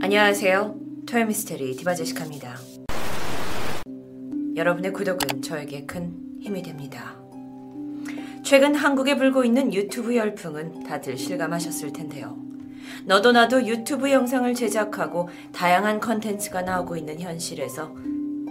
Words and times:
안녕하세요. 0.00 0.76
토요미스테리 1.06 1.74
디바제시카입니다. 1.74 2.54
여러분의 4.54 4.92
구독은 4.92 5.42
저에게 5.42 5.86
큰 5.86 6.38
힘이 6.40 6.62
됩니다. 6.62 7.16
최근 8.44 8.76
한국에 8.76 9.16
불고 9.16 9.44
있는 9.44 9.74
유튜브 9.74 10.14
열풍은 10.14 10.84
다들 10.84 11.18
실감하셨을 11.18 11.92
텐데요. 11.92 12.38
너도 13.06 13.32
나도 13.32 13.66
유튜브 13.66 14.12
영상을 14.12 14.54
제작하고 14.54 15.30
다양한 15.52 15.98
컨텐츠가 15.98 16.62
나오고 16.62 16.96
있는 16.96 17.18
현실에서 17.18 17.92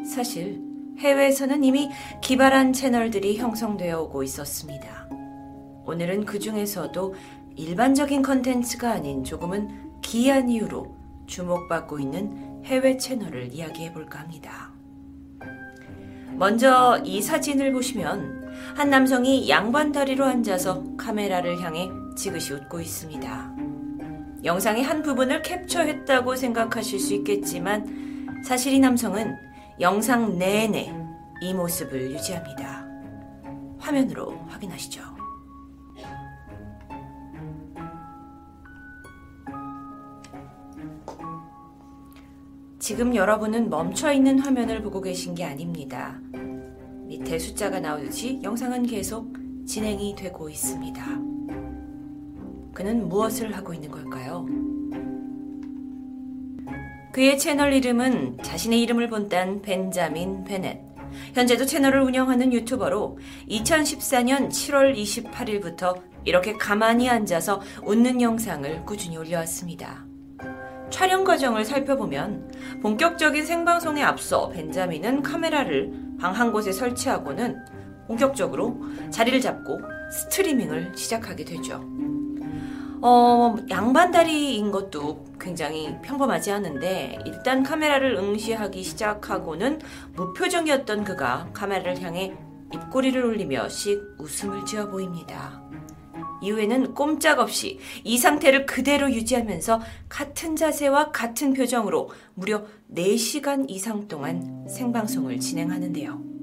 사실 0.06 0.62
해외에서는 0.98 1.64
이미 1.64 1.90
기발한 2.22 2.74
채널들이 2.74 3.38
형성되어 3.38 4.02
오고 4.02 4.24
있었습니다. 4.24 5.08
오늘은 5.86 6.26
그 6.26 6.40
중에서도 6.40 7.16
일반적인 7.56 8.22
컨텐츠가 8.22 8.92
아닌 8.92 9.24
조금은 9.24 10.02
기이한 10.02 10.50
이유로 10.50 11.07
주목받고 11.28 12.00
있는 12.00 12.64
해외 12.66 12.98
채널을 12.98 13.54
이야기해 13.54 13.94
볼까 13.94 14.20
합니다. 14.20 14.72
먼저 16.34 17.02
이 17.04 17.22
사진을 17.22 17.72
보시면 17.72 18.48
한 18.76 18.90
남성이 18.90 19.50
양반 19.50 19.92
다리로 19.92 20.26
앉아서 20.26 20.84
카메라를 20.98 21.62
향해 21.62 21.90
지그시 22.16 22.54
웃고 22.54 22.80
있습니다. 22.80 23.56
영상의 24.44 24.84
한 24.84 25.02
부분을 25.02 25.42
캡처했다고 25.42 26.36
생각하실 26.36 27.00
수 27.00 27.14
있겠지만 27.16 28.44
사실 28.44 28.74
이 28.74 28.80
남성은 28.80 29.36
영상 29.80 30.38
내내 30.38 30.94
이 31.42 31.54
모습을 31.54 32.12
유지합니다. 32.12 32.86
화면으로 33.80 34.38
확인하시죠. 34.48 35.17
지금 42.88 43.14
여러분은 43.14 43.70
멈춰 43.70 44.14
있는 44.14 44.40
화면을 44.40 44.82
보고 44.82 45.02
계신 45.02 45.36
게 45.36 45.44
아닙니다. 45.44 46.22
밑에 47.04 47.38
숫자가 47.38 47.82
나오듯이 47.82 48.40
영상은 48.42 48.86
계속 48.86 49.36
진행이 49.66 50.16
되고 50.16 50.48
있습니다. 50.48 51.06
그는 52.74 53.10
무엇을 53.10 53.58
하고 53.58 53.74
있는 53.74 53.92
걸까요? 53.92 54.46
그의 57.12 57.38
채널 57.38 57.74
이름은 57.74 58.38
자신의 58.42 58.82
이름을 58.84 59.10
본딴 59.10 59.64
벤자민 59.64 60.46
베넷. 60.46 60.80
현재도 61.34 61.66
채널을 61.66 62.00
운영하는 62.04 62.54
유튜버로 62.54 63.20
2014년 63.50 64.48
7월 64.48 64.96
28일부터 64.96 66.02
이렇게 66.24 66.54
가만히 66.54 67.10
앉아서 67.10 67.62
웃는 67.84 68.22
영상을 68.22 68.86
꾸준히 68.86 69.18
올려왔습니다. 69.18 70.08
촬영 70.90 71.24
과정을 71.24 71.66
살펴보면 71.66 72.52
본격적인 72.82 73.46
생방송에 73.46 74.02
앞서 74.04 74.50
벤자민은 74.50 75.22
카메라를 75.24 75.92
방 76.20 76.34
한 76.34 76.52
곳에 76.52 76.72
설치하고는 76.72 77.58
본격적으로 78.08 78.80
자리를 79.12 79.40
잡고 79.42 79.80
스트리밍을 80.12 80.94
시작하게 80.96 81.46
되죠. 81.46 81.84
어, 83.02 83.56
양반다리인 83.70 84.72
것도 84.72 85.26
굉장히 85.40 85.96
평범하지 86.02 86.52
않은데 86.52 87.20
일단 87.26 87.62
카메라를 87.62 88.16
응시하기 88.16 88.82
시작하고는 88.82 89.80
무표정이었던 90.16 91.04
그가 91.04 91.50
카메라를 91.54 92.02
향해 92.02 92.36
입꼬리를 92.74 93.24
올리며 93.24 93.70
씩 93.70 94.02
웃음을 94.18 94.66
지어 94.66 94.90
보입니다. 94.90 95.62
이후에는 96.42 96.94
꼼짝없이 96.94 97.80
이 98.04 98.18
상태를 98.18 98.66
그대로 98.66 99.12
유지하면서 99.12 99.82
같은 100.10 100.56
자세와 100.56 101.12
같은 101.12 101.54
표정으로 101.54 102.10
무려 102.34 102.66
4시간 102.94 103.70
이상 103.70 104.08
동안 104.08 104.66
생방송을 104.70 105.40
진행하는데요. 105.40 106.38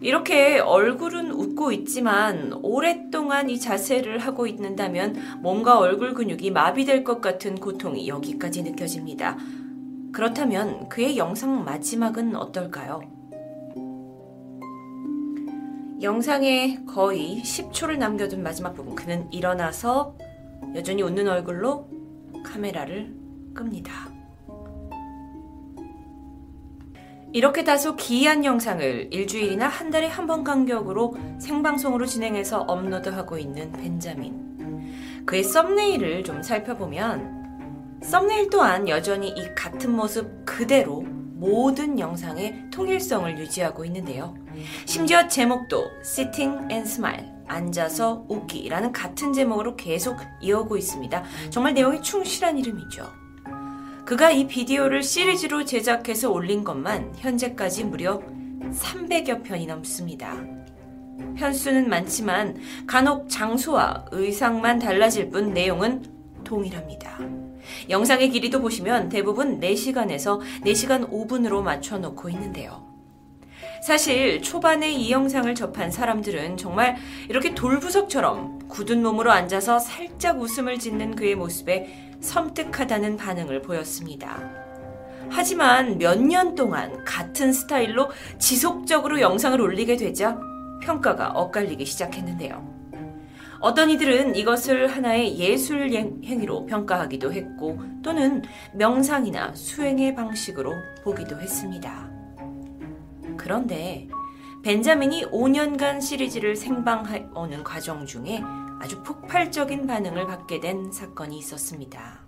이렇게 0.00 0.58
얼굴은 0.58 1.30
웃고 1.30 1.70
있지만 1.72 2.52
오랫동안 2.62 3.48
이 3.48 3.60
자세를 3.60 4.18
하고 4.18 4.48
있는다면 4.48 5.40
몸과 5.42 5.78
얼굴 5.78 6.14
근육이 6.14 6.50
마비될 6.50 7.04
것 7.04 7.20
같은 7.20 7.54
고통이 7.54 8.08
여기까지 8.08 8.64
느껴집니다. 8.64 9.38
그렇다면 10.12 10.88
그의 10.88 11.16
영상 11.16 11.64
마지막은 11.64 12.34
어떨까요? 12.34 13.21
영상에 16.02 16.80
거의 16.84 17.42
10초를 17.44 17.96
남겨둔 17.96 18.42
마지막 18.42 18.74
부분 18.74 18.96
그는 18.96 19.32
일어나서 19.32 20.16
여전히 20.74 21.02
웃는 21.02 21.28
얼굴로 21.28 21.88
카메라를 22.44 23.14
끕니다. 23.54 23.92
이렇게 27.32 27.62
다소 27.62 27.94
기이한 27.94 28.44
영상을 28.44 29.08
일주일이나 29.12 29.68
한 29.68 29.90
달에 29.90 30.08
한 30.08 30.26
번 30.26 30.42
간격으로 30.42 31.16
생방송으로 31.38 32.04
진행해서 32.04 32.62
업로드하고 32.62 33.38
있는 33.38 33.70
벤자민. 33.72 35.22
그의 35.24 35.44
썸네일을 35.44 36.24
좀 36.24 36.42
살펴보면 36.42 38.00
썸네일 38.02 38.50
또한 38.50 38.88
여전히 38.88 39.28
이 39.28 39.54
같은 39.54 39.94
모습 39.94 40.44
그대로 40.44 41.02
모든 41.02 41.98
영상의 41.98 42.70
통일성을 42.72 43.38
유지하고 43.38 43.84
있는데요. 43.84 44.41
심지어 44.84 45.28
제목도 45.28 45.90
Sitting 46.00 46.72
and 46.72 46.88
Smile 46.88 47.26
앉아서 47.46 48.24
웃기라는 48.28 48.92
같은 48.92 49.32
제목으로 49.32 49.76
계속 49.76 50.16
이어오고 50.40 50.76
있습니다. 50.76 51.24
정말 51.50 51.74
내용이 51.74 52.02
충실한 52.02 52.58
이름이죠. 52.58 53.06
그가 54.04 54.30
이 54.30 54.46
비디오를 54.46 55.02
시리즈로 55.02 55.64
제작해서 55.64 56.30
올린 56.30 56.64
것만 56.64 57.14
현재까지 57.16 57.84
무려 57.84 58.20
300여 58.70 59.42
편이 59.42 59.66
넘습니다. 59.66 60.34
편수는 61.36 61.88
많지만 61.88 62.56
간혹 62.86 63.28
장소와 63.28 64.06
의상만 64.10 64.78
달라질 64.78 65.30
뿐 65.30 65.52
내용은 65.52 66.02
동일합니다. 66.44 67.18
영상의 67.88 68.30
길이도 68.30 68.60
보시면 68.60 69.08
대부분 69.08 69.60
4시간에서 69.60 70.40
4시간 70.64 71.08
5분으로 71.10 71.62
맞춰 71.62 71.98
놓고 71.98 72.28
있는데요. 72.30 72.91
사실 73.82 74.40
초반에 74.42 74.92
이 74.92 75.10
영상을 75.10 75.52
접한 75.56 75.90
사람들은 75.90 76.56
정말 76.56 76.96
이렇게 77.28 77.52
돌부석처럼 77.52 78.68
굳은 78.68 79.02
몸으로 79.02 79.32
앉아서 79.32 79.80
살짝 79.80 80.40
웃음을 80.40 80.78
짓는 80.78 81.16
그의 81.16 81.34
모습에 81.34 82.12
섬뜩하다는 82.20 83.16
반응을 83.16 83.62
보였습니다. 83.62 84.40
하지만 85.28 85.98
몇 85.98 86.20
년 86.20 86.54
동안 86.54 87.02
같은 87.04 87.52
스타일로 87.52 88.10
지속적으로 88.38 89.20
영상을 89.20 89.60
올리게 89.60 89.96
되자 89.96 90.38
평가가 90.82 91.30
엇갈리기 91.30 91.84
시작했는데요. 91.84 92.70
어떤 93.58 93.90
이들은 93.90 94.36
이것을 94.36 94.88
하나의 94.88 95.38
예술 95.38 95.90
행위로 95.90 96.66
평가하기도 96.66 97.32
했고 97.32 97.80
또는 98.02 98.42
명상이나 98.74 99.54
수행의 99.54 100.14
방식으로 100.14 100.72
보기도 101.02 101.40
했습니다. 101.40 102.11
그런데 103.36 104.08
벤자민이 104.62 105.26
5년간 105.26 106.00
시리즈를 106.00 106.54
생방해오는 106.54 107.64
과정 107.64 108.06
중에 108.06 108.42
아주 108.80 109.02
폭발적인 109.02 109.86
반응을 109.86 110.26
받게 110.26 110.60
된 110.60 110.92
사건이 110.92 111.38
있었습니다. 111.38 112.20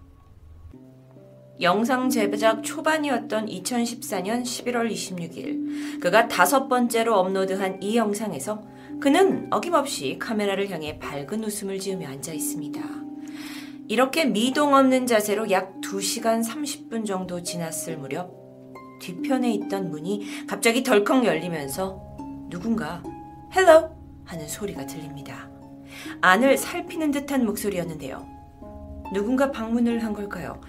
영상 1.61 2.11
제작 2.11 2.65
초반이었던 2.65 3.47
2014년 3.47 4.43
11월 4.43 4.91
26일, 4.91 6.01
그가 6.01 6.27
다섯 6.27 6.67
번째로 6.69 7.15
업로드한 7.15 7.81
이 7.81 7.97
영상에서 7.97 8.63
그는 9.01 9.47
어김없이 9.51 10.19
카메라를 10.19 10.71
향해 10.71 10.99
밝은 10.99 11.45
웃음을 11.45 11.79
지으며 11.79 12.09
앉아 12.09 12.33
있습니다. 12.33 12.81
이렇게 13.87 14.25
미동 14.25 14.75
없는 14.75 15.07
자세로 15.07 15.51
약 15.51 15.81
2시간 15.81 16.45
30분 16.45 17.07
정도 17.07 17.43
지났을 17.43 17.99
무렵 17.99 18.44
뒤편에 19.01 19.53
있던 19.53 19.91
문이 19.91 20.47
갑자기 20.47 20.83
덜컥 20.83 21.25
열리면서 21.25 22.01
누군가 22.49 23.03
hello 23.55 23.91
하는 24.25 24.49
소리가 24.49 24.87
들립니다. 24.87 25.49
안을 26.21 26.57
살피는 26.57 27.11
듯한 27.11 27.45
목소리였는데요. 27.45 28.27
누군가 29.13 29.51
방문을 29.51 30.03
한 30.03 30.13
걸까요? 30.13 30.61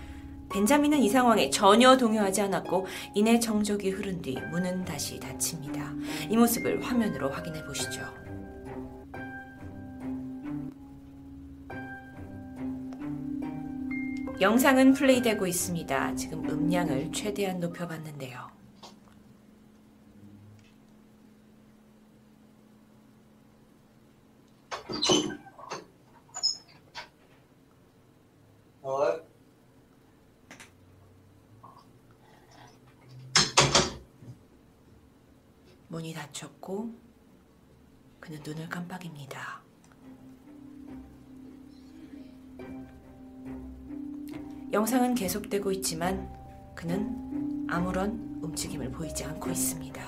벤자민은 0.50 1.00
이 1.00 1.10
상황에 1.10 1.50
전혀 1.50 1.98
동요하지 1.98 2.42
않았고 2.42 2.86
이내 3.14 3.40
정적이 3.40 3.90
흐른 3.90 4.22
뒤 4.22 4.38
문은 4.52 4.86
다시 4.86 5.20
닫힙니다. 5.20 5.92
이 6.30 6.38
모습을 6.38 6.84
화면으로 6.84 7.30
확인해 7.30 7.64
보시죠. 7.66 8.02
영상은 14.42 14.94
플레이되고 14.94 15.48
있습니다. 15.48 16.16
지금 16.16 16.50
음량을 16.50 17.14
최대한 17.14 17.62
높여봤는데요. 17.62 18.54
문이 35.88 36.14
닫혔고 36.14 36.94
그는 38.20 38.44
눈을 38.44 38.68
깜빡입니다. 38.68 39.65
영상은 44.76 45.16
계속되고 45.16 45.72
있지만 45.72 46.30
그는 46.76 47.66
아무런 47.70 48.40
움직임을 48.42 48.92
보이지 48.92 49.24
않고 49.24 49.50
있습니다. 49.50 50.04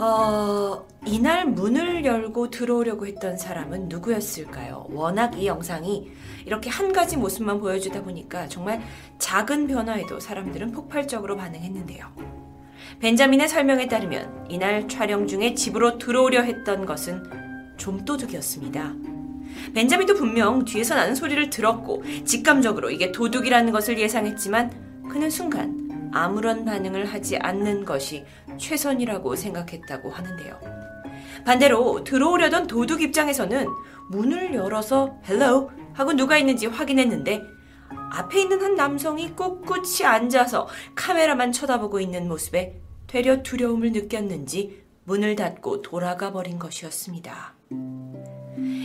어, 0.00 0.84
이날 1.06 1.46
문을 1.46 2.04
열고 2.04 2.50
들어오려고 2.50 3.06
했던 3.06 3.38
사람은 3.38 3.88
누구였을까요? 3.88 4.88
워낙 4.90 5.40
이 5.40 5.46
영상이 5.46 6.10
이렇게 6.44 6.68
한 6.70 6.92
가지 6.92 7.16
모습만 7.16 7.60
보여주다 7.60 8.02
보니까 8.02 8.48
정말 8.48 8.82
작은 9.20 9.68
변화에도 9.68 10.18
사람들은 10.18 10.72
폭발적으로 10.72 11.36
반응했는데요. 11.36 12.04
벤자민의 12.98 13.48
설명에 13.48 13.86
따르면 13.86 14.46
이날 14.50 14.88
촬영 14.88 15.28
중에 15.28 15.54
집으로 15.54 15.98
들어오려 15.98 16.42
했던 16.42 16.84
것은 16.84 17.22
좀도둑이었습니다. 17.76 19.11
벤자민도 19.74 20.14
분명 20.14 20.64
뒤에서 20.64 20.94
나는 20.94 21.14
소리를 21.14 21.50
들었고 21.50 22.02
직감적으로 22.24 22.90
이게 22.90 23.12
도둑이라는 23.12 23.72
것을 23.72 23.98
예상했지만 23.98 25.02
그는 25.08 25.30
순간 25.30 26.10
아무런 26.12 26.64
반응을 26.64 27.06
하지 27.06 27.36
않는 27.36 27.84
것이 27.84 28.24
최선이라고 28.58 29.34
생각했다고 29.34 30.10
하는데요. 30.10 30.60
반대로 31.44 32.04
들어오려던 32.04 32.66
도둑 32.66 33.02
입장에서는 33.02 33.66
문을 34.10 34.54
열어서 34.54 35.18
hello 35.26 35.70
하고 35.94 36.12
누가 36.12 36.36
있는지 36.38 36.66
확인했는데 36.66 37.42
앞에 38.12 38.42
있는 38.42 38.60
한 38.62 38.74
남성이 38.74 39.34
꿋꿋이 39.34 40.04
앉아서 40.04 40.68
카메라만 40.94 41.52
쳐다보고 41.52 42.00
있는 42.00 42.28
모습에 42.28 42.80
되려 43.06 43.42
두려움을 43.42 43.92
느꼈는지 43.92 44.82
문을 45.04 45.34
닫고 45.36 45.82
돌아가 45.82 46.32
버린 46.32 46.58
것이었습니다. 46.58 47.54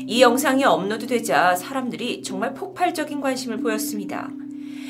이 0.08 0.22
영상이 0.22 0.64
업로드되자 0.64 1.56
사람들이 1.56 2.22
정말 2.22 2.54
폭발적인 2.54 3.22
관심을 3.22 3.58
보였습니다. 3.58 4.30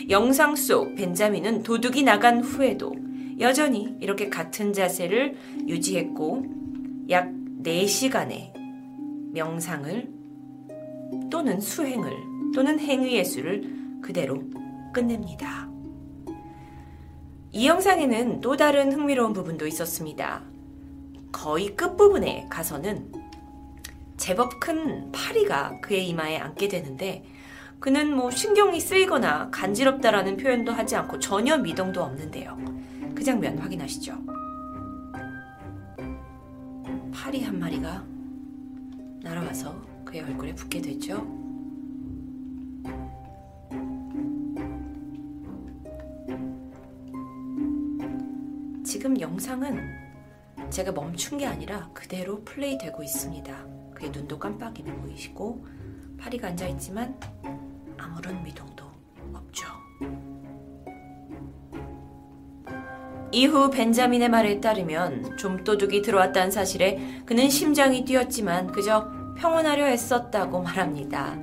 영상 0.09 0.55
속 0.55 0.95
벤자민은 0.95 1.63
도둑이 1.63 2.03
나간 2.03 2.41
후에도 2.41 2.93
여전히 3.39 3.95
이렇게 3.99 4.29
같은 4.29 4.73
자세를 4.73 5.35
유지했고 5.67 6.45
약 7.09 7.31
4시간의 7.63 8.53
명상을 9.33 10.09
또는 11.29 11.59
수행을 11.59 12.11
또는 12.55 12.79
행위 12.79 13.15
예술을 13.15 13.99
그대로 14.01 14.41
끝냅니다. 14.93 15.69
이 17.51 17.67
영상에는 17.67 18.41
또 18.41 18.55
다른 18.55 18.91
흥미로운 18.91 19.33
부분도 19.33 19.67
있었습니다. 19.67 20.43
거의 21.31 21.75
끝부분에 21.75 22.47
가서는 22.49 23.11
제법 24.17 24.59
큰 24.59 25.11
파리가 25.11 25.79
그의 25.81 26.09
이마에 26.09 26.37
앉게 26.37 26.67
되는데 26.67 27.23
그는 27.79 28.15
뭐 28.15 28.31
신경이 28.31 28.79
쓰이거나 28.79 29.51
간지럽다라는 29.51 30.37
표현도 30.37 30.71
하지 30.71 30.95
않고 30.95 31.19
전혀 31.19 31.57
미동도 31.57 32.03
없는데요. 32.03 32.57
그 33.13 33.23
장면 33.23 33.57
확인하시죠. 33.59 34.17
파리 37.13 37.43
한 37.43 37.59
마리가 37.59 38.03
날아와서 39.21 39.79
그의 40.03 40.23
얼굴에 40.23 40.55
붙게 40.55 40.81
되죠. 40.81 41.17
지금 48.83 49.19
영상은 49.19 49.79
제가 50.69 50.91
멈춘 50.91 51.37
게 51.37 51.45
아니라 51.45 51.89
그대로 51.93 52.43
플레이 52.43 52.77
되고 52.77 53.03
있습니다. 53.03 53.76
그의 53.97 54.11
눈도 54.11 54.37
깜빡이며 54.37 54.93
보이시고 54.97 55.65
파리가 56.19 56.49
앉아있지만 56.49 57.19
아무런 57.97 58.43
미동도 58.43 58.85
없죠. 59.33 59.65
이후 63.31 63.71
벤자민의 63.71 64.29
말에 64.29 64.61
따르면 64.61 65.37
좀도둑이 65.37 66.03
들어왔다는 66.03 66.51
사실에 66.51 67.23
그는 67.25 67.49
심장이 67.49 68.05
뛰었지만 68.05 68.67
그저 68.71 69.11
평온하려 69.39 69.85
했었다고 69.85 70.61
말합니다. 70.61 71.35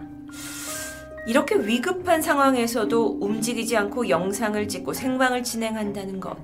이렇게 1.27 1.57
위급한 1.57 2.23
상황에서도 2.23 3.19
움직이지 3.21 3.77
않고 3.77 4.09
영상을 4.09 4.69
찍고 4.69 4.93
생방을 4.93 5.43
진행한다는 5.43 6.21
것. 6.21 6.37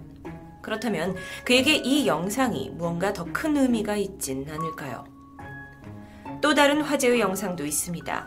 그렇다면 0.61 1.15
그에게 1.45 1.77
이 1.77 2.07
영상이 2.07 2.71
무언가 2.71 3.13
더 3.13 3.25
큰 3.33 3.57
의미가 3.57 3.97
있진 3.97 4.47
않을까요? 4.51 5.20
또 6.41 6.55
다른 6.55 6.81
화제의 6.81 7.21
영상도 7.21 7.65
있습니다. 7.67 8.27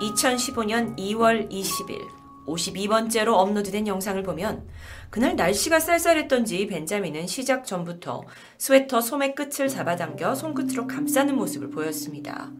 2015년 0.00 0.96
2월 0.98 1.50
20일 1.50 1.98
52번째로 2.46 3.34
업로드된 3.34 3.86
영상을 3.86 4.22
보면 4.22 4.66
그날 5.10 5.36
날씨가 5.36 5.80
쌀쌀했던지 5.80 6.66
벤자민은 6.66 7.26
시작 7.26 7.64
전부터 7.66 8.22
스웨터 8.58 9.00
소매 9.00 9.34
끝을 9.34 9.68
잡아당겨 9.68 10.34
손끝으로 10.34 10.86
감싸는 10.86 11.36
모습을 11.36 11.70
보였습니다. 11.70 12.50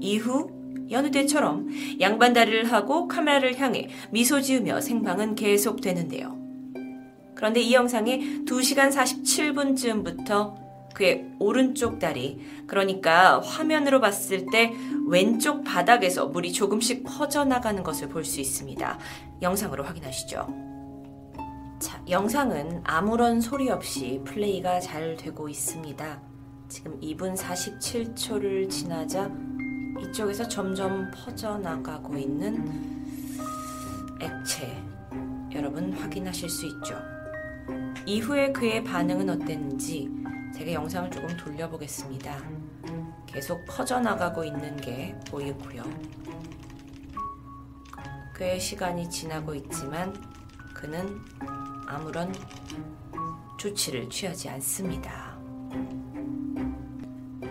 이후 0.00 0.50
여느 0.90 1.10
때처럼 1.10 1.68
양반다리를 2.00 2.70
하고 2.70 3.08
카메라를 3.08 3.58
향해 3.58 3.88
미소 4.10 4.40
지으며 4.40 4.80
생방은 4.80 5.34
계속되는데요. 5.34 6.36
그런데 7.34 7.60
이 7.60 7.74
영상의 7.74 8.44
2시간 8.46 8.92
47분쯤부터 8.92 10.65
그의 10.96 11.26
오른쪽 11.38 11.98
다리, 11.98 12.40
그러니까 12.66 13.38
화면으로 13.40 14.00
봤을 14.00 14.46
때 14.50 14.72
왼쪽 15.06 15.62
바닥에서 15.62 16.26
물이 16.26 16.54
조금씩 16.54 17.04
퍼져나가는 17.04 17.82
것을 17.82 18.08
볼 18.08 18.24
수 18.24 18.40
있습니다. 18.40 18.98
영상으로 19.42 19.84
확인하시죠. 19.84 20.46
자, 21.78 22.02
영상은 22.08 22.80
아무런 22.84 23.42
소리 23.42 23.68
없이 23.68 24.22
플레이가 24.24 24.80
잘 24.80 25.18
되고 25.18 25.50
있습니다. 25.50 26.22
지금 26.68 26.98
2분 27.00 27.36
47초를 27.36 28.70
지나자 28.70 29.30
이쪽에서 30.00 30.48
점점 30.48 31.10
퍼져나가고 31.14 32.16
있는 32.16 32.64
액체. 34.22 34.82
여러분 35.54 35.92
확인하실 35.92 36.48
수 36.48 36.64
있죠. 36.66 36.98
이후에 38.06 38.50
그의 38.52 38.82
반응은 38.82 39.28
어땠는지 39.28 40.08
제가 40.56 40.72
영상을 40.72 41.10
조금 41.10 41.36
돌려보겠습니다. 41.36 42.34
계속 43.26 43.62
퍼져나가고 43.66 44.42
있는 44.42 44.74
게 44.78 45.14
보이고요. 45.30 45.82
꽤 48.34 48.58
시간이 48.58 49.10
지나고 49.10 49.54
있지만 49.54 50.14
그는 50.72 51.20
아무런 51.86 52.32
조치를 53.58 54.08
취하지 54.08 54.48
않습니다. 54.48 55.36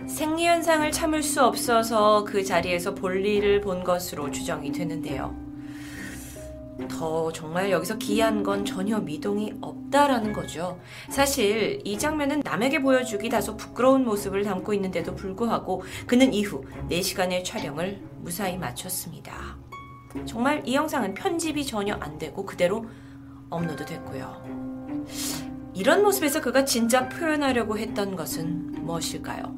생리현상을 0.08 0.90
참을 0.90 1.22
수 1.22 1.44
없어서 1.44 2.24
그 2.24 2.42
자리에서 2.42 2.96
볼일을 2.96 3.60
본 3.60 3.84
것으로 3.84 4.32
추정이 4.32 4.72
되는데요. 4.72 5.45
더 6.88 7.32
정말 7.32 7.70
여기서 7.70 7.96
기이한 7.96 8.42
건 8.42 8.64
전혀 8.64 8.98
미동이 8.98 9.54
없다라는 9.60 10.32
거죠. 10.32 10.78
사실 11.08 11.80
이 11.84 11.98
장면은 11.98 12.40
남에게 12.44 12.82
보여주기 12.82 13.28
다소 13.28 13.56
부끄러운 13.56 14.04
모습을 14.04 14.44
담고 14.44 14.74
있는데도 14.74 15.14
불구하고 15.14 15.82
그는 16.06 16.32
이후 16.32 16.64
4시간의 16.90 17.44
촬영을 17.44 18.00
무사히 18.20 18.58
마쳤습니다. 18.58 19.56
정말 20.24 20.62
이 20.66 20.74
영상은 20.74 21.14
편집이 21.14 21.64
전혀 21.66 21.94
안 21.94 22.18
되고 22.18 22.44
그대로 22.44 22.86
업로드 23.50 23.84
됐고요. 23.84 25.04
이런 25.74 26.02
모습에서 26.02 26.40
그가 26.40 26.64
진짜 26.64 27.08
표현하려고 27.08 27.78
했던 27.78 28.16
것은 28.16 28.84
무엇일까요? 28.84 29.56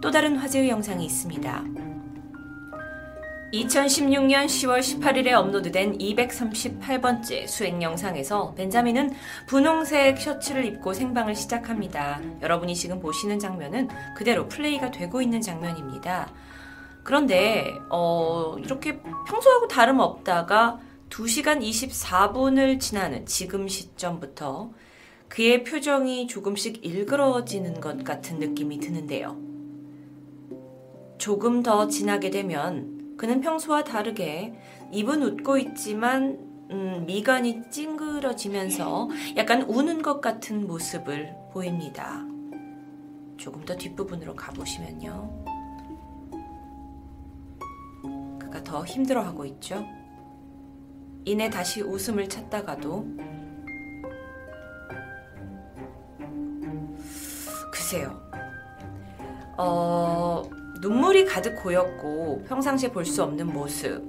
또 0.00 0.10
다른 0.10 0.36
화제의 0.36 0.70
영상이 0.70 1.04
있습니다. 1.04 1.85
2016년 3.52 4.46
10월 4.46 4.80
18일에 4.80 5.32
업로드된 5.32 5.98
238번째 5.98 7.46
수행 7.46 7.80
영상에서 7.80 8.54
벤자민은 8.54 9.12
분홍색 9.46 10.18
셔츠를 10.18 10.64
입고 10.64 10.92
생방을 10.92 11.36
시작합니다. 11.36 12.20
여러분이 12.42 12.74
지금 12.74 12.98
보시는 12.98 13.38
장면은 13.38 13.88
그대로 14.16 14.48
플레이가 14.48 14.90
되고 14.90 15.22
있는 15.22 15.40
장면입니다. 15.40 16.32
그런데 17.04 17.72
어, 17.88 18.56
이렇게 18.58 19.00
평소하고 19.28 19.68
다름없다가 19.68 20.80
2시간 21.08 21.60
24분을 21.62 22.80
지나는 22.80 23.26
지금 23.26 23.68
시점부터 23.68 24.70
그의 25.28 25.62
표정이 25.62 26.26
조금씩 26.26 26.84
일그러지는 26.84 27.80
것 27.80 28.02
같은 28.02 28.40
느낌이 28.40 28.80
드는데요. 28.80 29.36
조금 31.18 31.62
더 31.62 31.86
지나게 31.88 32.30
되면 32.30 32.95
그는 33.16 33.40
평소와 33.40 33.84
다르게 33.84 34.54
입은 34.92 35.22
웃고 35.22 35.58
있지만 35.58 36.38
음, 36.70 37.04
미간이 37.06 37.70
찡그러지면서 37.70 39.08
약간 39.36 39.62
우는 39.62 40.02
것 40.02 40.20
같은 40.20 40.66
모습을 40.66 41.34
보입니다. 41.52 42.24
조금 43.36 43.64
더 43.64 43.76
뒷부분으로 43.76 44.34
가보시면요. 44.34 45.44
그가 48.40 48.62
더 48.64 48.84
힘들어하고 48.84 49.44
있죠. 49.46 49.84
이내 51.24 51.50
다시 51.50 51.82
웃음을 51.82 52.28
찾다가도 52.28 53.06
글쎄요. 57.72 58.20
어, 59.58 60.42
눈물이 60.86 61.24
가득 61.24 61.56
고였고 61.56 62.44
평상시에 62.48 62.92
볼 62.92 63.04
수 63.04 63.20
없는 63.24 63.52
모습. 63.52 64.04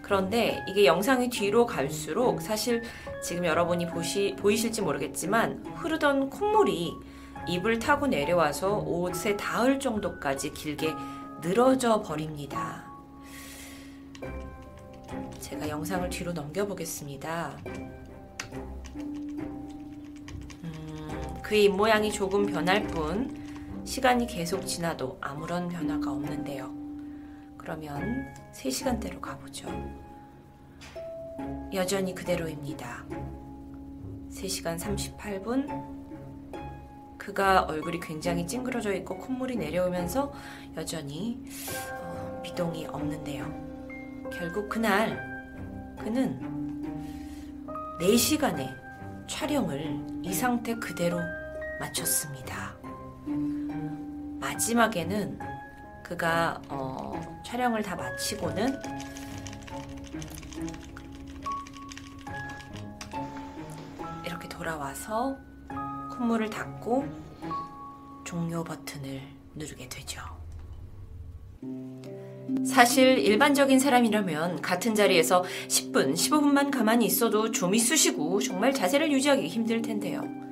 그런데 0.00 0.64
이게 0.66 0.86
영상이 0.86 1.28
뒤로 1.28 1.66
갈수록 1.66 2.40
사실 2.40 2.82
지금 3.22 3.44
여러분이 3.44 3.88
보시, 3.88 4.34
보이실지 4.38 4.80
모르겠지만 4.80 5.62
흐르던 5.74 6.30
콧물이 6.30 6.94
입을 7.48 7.78
타고 7.78 8.06
내려와서 8.06 8.78
옷에 8.78 9.36
닿을 9.36 9.78
정도까지 9.78 10.52
길게 10.54 10.94
늘어져 11.42 12.00
버립니다. 12.00 12.84
제가 15.40 15.68
영상을 15.68 16.08
뒤로 16.08 16.32
넘겨보겠습니다. 16.32 17.58
음, 20.64 21.08
그의 21.42 21.64
입모양이 21.64 22.10
조금 22.10 22.46
변할 22.46 22.86
뿐 22.86 23.45
시간이 23.86 24.26
계속 24.26 24.66
지나도 24.66 25.16
아무런 25.20 25.68
변화가 25.68 26.10
없는데요. 26.10 26.74
그러면 27.56 28.34
3시간대로 28.52 29.20
가보죠. 29.20 29.68
여전히 31.72 32.12
그대로입니다. 32.12 33.04
3시간 34.28 34.76
38분. 34.78 35.96
그가 37.16 37.62
얼굴이 37.62 38.00
굉장히 38.00 38.46
찡그러져 38.46 38.92
있고 38.94 39.18
콧물이 39.18 39.56
내려오면서 39.56 40.32
여전히 40.76 41.42
어, 41.92 42.40
미동이 42.42 42.86
없는데요. 42.86 43.46
결국 44.32 44.68
그날 44.68 45.16
그는 45.98 46.40
4시간의 48.00 48.76
촬영을 49.28 50.04
이 50.22 50.32
상태 50.32 50.74
그대로 50.74 51.18
마쳤습니다. 51.80 52.65
마지막에는 54.46 55.38
그가 56.04 56.60
어, 56.68 57.20
촬영을 57.44 57.82
다 57.82 57.96
마치고는 57.96 58.80
이렇게 64.24 64.48
돌아와서 64.48 65.36
콧물을 66.12 66.48
닦고 66.48 67.04
종료 68.24 68.62
버튼을 68.62 69.20
누르게 69.56 69.88
되죠. 69.88 70.20
사실 72.64 73.18
일반적인 73.18 73.80
사람이라면 73.80 74.62
같은 74.62 74.94
자리에서 74.94 75.42
10분, 75.66 76.14
15분만 76.14 76.70
가만히 76.70 77.04
있어도 77.06 77.50
좀이 77.50 77.80
쑤시고 77.80 78.40
정말 78.40 78.72
자세를 78.72 79.10
유지하기 79.10 79.48
힘들 79.48 79.82
텐데요. 79.82 80.45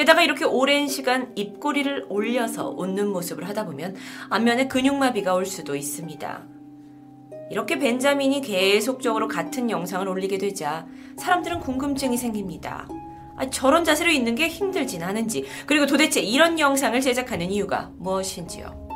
게다가 0.00 0.22
이렇게 0.22 0.46
오랜 0.46 0.88
시간 0.88 1.30
입꼬리를 1.36 2.06
올려서 2.08 2.70
웃는 2.70 3.08
모습을 3.08 3.46
하다 3.46 3.66
보면 3.66 3.96
안면에 4.30 4.66
근육마비가 4.66 5.34
올 5.34 5.44
수도 5.44 5.76
있습니다. 5.76 6.42
이렇게 7.50 7.78
벤자민이 7.78 8.40
계속적으로 8.40 9.28
같은 9.28 9.68
영상을 9.68 10.08
올리게 10.08 10.38
되자 10.38 10.86
사람들은 11.18 11.60
궁금증이 11.60 12.16
생깁니다. 12.16 12.88
아, 13.36 13.50
저런 13.50 13.84
자세로 13.84 14.10
있는 14.10 14.34
게 14.34 14.48
힘들진 14.48 15.02
않은지, 15.02 15.44
그리고 15.66 15.84
도대체 15.84 16.20
이런 16.22 16.58
영상을 16.58 16.98
제작하는 16.98 17.50
이유가 17.50 17.90
무엇인지요. 17.98 18.88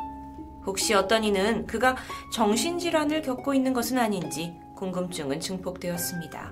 혹시 0.65 0.95
어떤 0.95 1.23
이는 1.23 1.67
그가 1.67 1.97
정신질환을 2.33 3.21
겪고 3.21 3.53
있는 3.53 3.73
것은 3.73 3.99
아닌지 3.99 4.55
궁금증은 4.75 5.39
증폭되었습니다. 5.39 6.51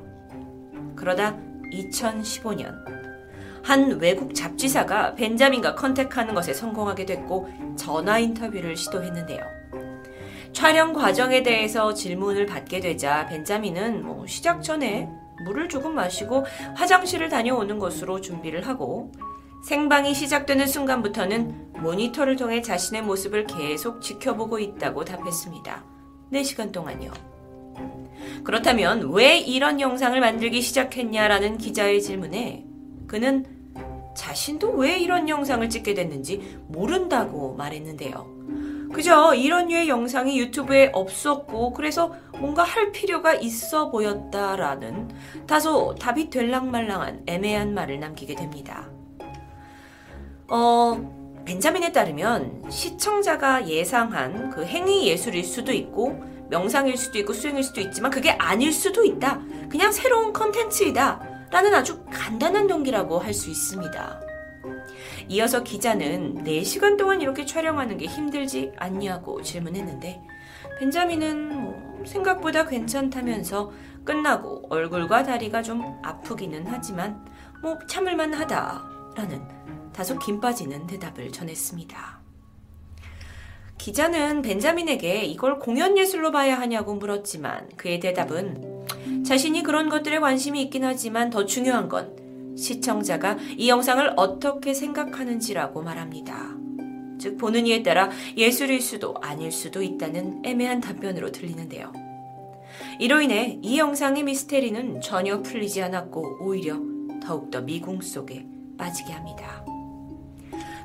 그러다 0.95 1.39
2015년 1.72 3.02
한 3.63 4.00
외국 4.00 4.36
잡지사가 4.36 5.15
벤자민과 5.15 5.75
컨택하는 5.75 6.36
것에 6.36 6.53
성공하게 6.53 7.05
됐고 7.05 7.48
전화 7.77 8.20
인터뷰를 8.20 8.75
시도했는데요. 8.75 9.39
촬영 10.51 10.93
과정에 10.93 11.41
대해서 11.41 11.93
질문을 11.93 12.46
받게 12.46 12.79
되자 12.79 13.25
벤자민은 13.25 14.05
뭐 14.05 14.27
시작 14.27 14.62
전에 14.62 15.10
물을 15.46 15.67
조금 15.67 15.96
마시고 15.96 16.46
화장실을 16.75 17.29
다녀오는 17.29 17.79
것으로 17.79 18.22
준비를 18.22 18.67
하고 18.67 19.12
생방이 19.63 20.13
시작되는 20.13 20.67
순간부터는 20.67 21.74
모니터를 21.79 22.36
통해 22.36 22.62
자신의 22.62 23.01
모습을 23.03 23.48
계속 23.48 24.01
지켜보고 24.01 24.60
있다고 24.60 25.05
답했습니다. 25.05 25.84
4시간 26.34 26.72
동안요. 26.72 27.12
그렇다면 28.43 29.12
왜 29.12 29.38
이런 29.38 29.79
영상을 29.79 30.20
만들기 30.20 30.62
시작했냐라는 30.62 31.58
기자의 31.58 32.01
질문에 32.01 32.65
그는 33.07 33.45
자신도 34.15 34.72
왜 34.74 34.98
이런 35.00 35.27
영상을 35.27 35.67
찍게 35.69 35.93
됐는지 35.93 36.57
모른다고 36.67 37.55
말했는데요. 37.55 38.33
그저 38.93 39.33
이런 39.33 39.67
류의 39.67 39.89
영상이 39.89 40.38
유튜브에 40.38 40.91
없었고 40.93 41.74
그래서 41.74 42.13
뭔가 42.39 42.63
할 42.63 42.91
필요가 42.91 43.33
있어 43.33 43.89
보였다라는 43.89 45.10
다소 45.48 45.95
답이 45.95 46.29
될랑말랑한 46.29 47.24
애매한 47.25 47.74
말을 47.74 48.00
남기게 48.00 48.36
됩니다. 48.36 48.88
어, 50.48 51.41
벤자민에 51.45 51.91
따르면 51.91 52.69
시청자가 52.69 53.67
예상한 53.67 54.51
그 54.51 54.63
행위 54.63 55.07
예술일 55.07 55.43
수도 55.43 55.74
있고 55.74 56.24
명상일 56.50 56.95
수도 56.95 57.17
있고 57.17 57.33
수행일 57.33 57.63
수도 57.63 57.81
있지만 57.81 58.12
그게 58.12 58.31
아닐 58.31 58.72
수도 58.72 59.03
있다. 59.03 59.41
그냥 59.69 59.91
새로운 59.91 60.31
컨텐츠이다. 60.33 61.33
라는 61.53 61.72
아주 61.75 62.03
간단한 62.05 62.65
동기라고 62.65 63.19
할 63.19 63.31
수 63.31 63.51
있습니다. 63.51 64.22
이어서 65.29 65.63
기자는 65.63 66.43
4시간 66.43 66.98
동안 66.98 67.22
이렇게 67.22 67.45
촬영하는 67.45 67.98
게 67.98 68.07
힘들지 68.07 68.72
않냐고 68.77 69.41
질문했는데 69.41 70.19
벤자민은 70.79 71.62
뭐 71.62 72.03
생각보다 72.05 72.65
괜찮다면서 72.65 73.72
끝나고 74.03 74.67
얼굴과 74.69 75.24
다리가 75.24 75.62
좀 75.62 76.00
아프기는 76.01 76.65
하지만 76.67 77.24
뭐 77.62 77.77
참을만 77.88 78.33
하다라는 78.33 79.93
다소 79.93 80.17
김 80.17 80.41
빠지는 80.41 80.88
대답을 80.88 81.31
전했습니다. 81.31 82.19
기자는 83.77 84.41
벤자민에게 84.41 85.24
이걸 85.25 85.60
공연 85.60 85.98
예술로 85.98 86.31
봐야 86.31 86.60
하냐고 86.60 86.95
물었지만 86.95 87.69
그의 87.77 88.00
대답은 88.00 88.73
자신이 89.24 89.63
그런 89.63 89.89
것들에 89.89 90.20
관심이 90.20 90.62
있긴 90.63 90.84
하지만 90.84 91.30
더 91.30 91.46
중요한 91.46 91.88
건 91.88 92.15
시청자가 92.58 93.38
이 93.58 93.70
영상을 93.70 94.13
어떻게 94.18 94.74
생각하는지라고 94.74 95.82
말합니다. 95.82 96.56
즉, 97.20 97.38
보는 97.38 97.65
이에 97.68 97.84
따라 97.84 98.10
예술일 98.36 98.82
수도 98.82 99.15
아닐 99.22 99.51
수도 99.51 99.82
있다는 99.82 100.42
애매한 100.44 100.82
답변으로 100.82 101.32
들리는데요. 101.32 101.94
이로 103.00 103.22
인해 103.22 103.60
이 103.62 103.80
영상의 103.80 104.24
미스테리는 104.24 105.01
전혀 105.01 105.42
풀리지 105.42 105.82
않았고 105.84 106.39
오히려 106.42 106.80
더욱더 107.22 107.62
미궁 107.62 108.01
속에 108.01 108.46
빠지게 108.77 109.13
합니다. 109.13 109.62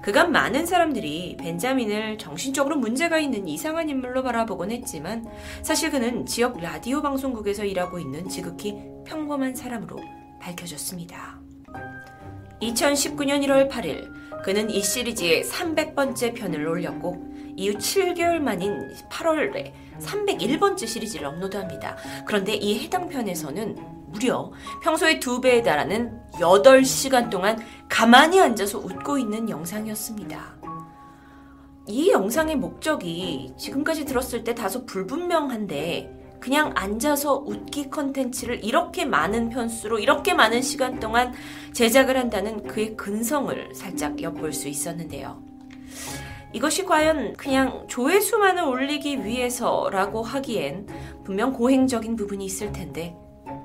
그간 0.09 0.33
많은 0.33 0.65
사람들이 0.65 1.37
벤자민을 1.39 2.17
정신적으로 2.17 2.77
문제가 2.77 3.19
있는 3.19 3.47
이상한 3.47 3.91
인물로 3.91 4.23
바라보곤 4.23 4.71
했지만 4.71 5.27
사실 5.63 5.91
그는 5.91 6.25
지역 6.25 6.59
라디오 6.63 7.03
방송국에서 7.03 7.67
일하고 7.67 7.99
있는 7.99 8.27
지극히 8.27 8.75
평범한 9.05 9.55
사람으로 9.55 10.01
밝혀졌습니다. 10.41 11.39
2019년 12.63 13.47
1월 13.47 13.69
8일 13.69 14.18
그는 14.45 14.71
이 14.71 14.83
시리즈의 14.83 15.45
300번째 15.45 16.35
편을 16.35 16.67
올렸고 16.67 17.39
이후 17.57 17.75
7개월 17.75 18.39
만인 18.39 18.95
8월에 19.11 19.73
301번째 20.01 20.87
시리즈를 20.87 21.27
업로드합니다. 21.27 21.97
그런데 22.27 22.55
이 22.55 22.79
해당 22.79 23.09
편에서는 23.09 23.77
무려 24.11 24.53
평소의 24.83 25.21
두 25.21 25.41
배에 25.41 25.63
달하는 25.63 26.21
8시간 26.35 27.31
동안 27.31 27.59
가만히 27.89 28.41
앉아서 28.41 28.79
웃고 28.79 29.19
있는 29.19 29.51
영상이었습니다. 29.51 30.57
이 31.89 32.11
영상의 32.11 32.57
목적이 32.57 33.53
지금까지 33.57 34.05
들었을 34.05 34.45
때 34.45 34.55
다소 34.55 34.85
불분명한데 34.85 36.18
그냥 36.41 36.73
앉아서 36.77 37.43
웃기 37.47 37.91
컨텐츠를 37.91 38.65
이렇게 38.65 39.05
많은 39.05 39.49
편수로 39.51 39.99
이렇게 39.99 40.35
많은 40.35 40.63
시간 40.63 41.01
동안 41.01 41.33
제작을 41.73 42.17
한다는 42.17 42.63
그의 42.63 42.97
근성을 42.97 43.75
살짝 43.75 44.21
엿볼 44.23 44.53
수 44.53 44.69
있었는데요. 44.69 45.43
이것이 46.53 46.85
과연 46.85 47.35
그냥 47.37 47.87
조회수만을 47.89 48.63
올리기 48.63 49.25
위해서라고 49.25 50.23
하기엔 50.23 50.87
분명 51.25 51.53
고행적인 51.53 52.17
부분이 52.17 52.45
있을 52.45 52.73
텐데 52.73 53.15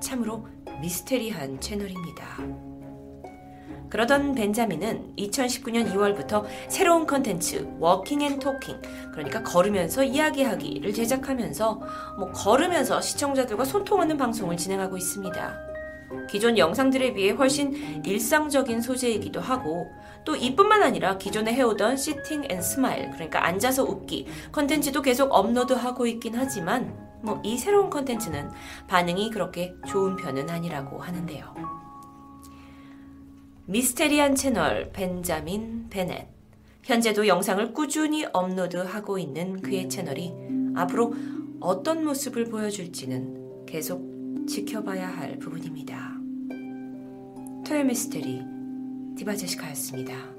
참으로 0.01 0.46
미스테리한 0.82 1.62
채널입니다. 1.62 2.73
그러던 3.93 4.33
벤자민은 4.33 5.13
2019년 5.19 5.93
2월부터 5.93 6.43
새로운 6.67 7.05
컨텐츠 7.05 7.75
walking 7.79 8.24
and 8.24 8.39
talking 8.39 8.82
그러니까 9.12 9.43
걸으면서 9.43 10.03
이야기하기를 10.03 10.91
제작하면서 10.91 11.81
뭐 12.17 12.31
걸으면서 12.31 13.00
시청자들과 13.01 13.65
소통하는 13.65 14.17
방송을 14.17 14.57
진행하고 14.57 14.97
있습니다. 14.97 15.59
기존 16.27 16.57
영상들에 16.57 17.13
비해 17.13 17.31
훨씬 17.33 18.03
일상적인 18.03 18.81
소재이기도 18.81 19.39
하고 19.39 19.91
또 20.25 20.35
이뿐만 20.35 20.81
아니라 20.81 21.19
기존에 21.19 21.53
해오던 21.53 21.95
sitting 21.98 22.46
and 22.50 22.63
smile 22.63 23.12
그러니까 23.12 23.45
앉아서 23.45 23.83
웃기 23.83 24.25
컨텐츠도 24.51 25.03
계속 25.03 25.31
업로드하고 25.31 26.07
있긴 26.07 26.33
하지만 26.35 26.97
뭐 27.21 27.39
이 27.43 27.59
새로운 27.59 27.91
컨텐츠는 27.91 28.50
반응이 28.88 29.29
그렇게 29.29 29.75
좋은 29.88 30.15
편은 30.15 30.50
아니라고 30.50 31.00
하는데요. 31.00 31.83
미스테리한 33.65 34.36
채널 34.36 34.91
벤자민 34.91 35.88
베넷. 35.89 36.27
현재도 36.84 37.27
영상을 37.27 37.74
꾸준히 37.74 38.25
업로드하고 38.34 39.17
있는 39.17 39.62
그의 39.62 39.88
채널이 39.88 40.34
앞으로 40.75 41.13
어떤 41.62 42.03
모습을 42.03 42.46
보여줄지는 42.46 43.65
계속 43.65 44.46
지켜봐야 44.48 45.08
할 45.08 45.39
부분입니다. 45.39 46.12
토요 47.65 47.86
미스테리 47.86 48.41
디바제시카였습니다. 49.15 50.33